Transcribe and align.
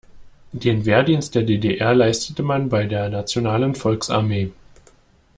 Den 0.51 0.87
Wehrdienst 0.87 1.35
der 1.35 1.43
D-D-R 1.43 1.93
leistete 1.93 2.41
man 2.41 2.69
bei 2.69 2.85
der 2.87 3.07
nationalen 3.09 3.75
Volksarmee. 3.75 4.51